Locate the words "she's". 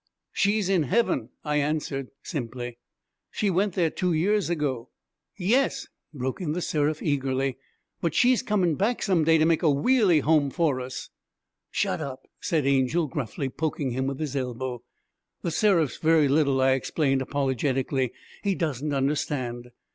0.31-0.67, 8.15-8.41